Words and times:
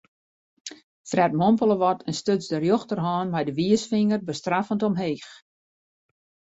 Fred 1.09 1.35
mompele 1.41 1.75
wat 1.83 2.01
en 2.09 2.15
stuts 2.21 2.47
de 2.51 2.57
rjochterhân 2.59 3.31
mei 3.33 3.43
de 3.47 3.53
wiisfinger 3.59 4.21
bestraffend 4.29 4.81
omheech. 4.89 5.29